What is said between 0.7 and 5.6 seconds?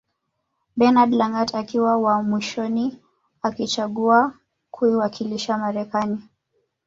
Bernard Lagat akiwa wa mwishoni akichagua kuiwakilisha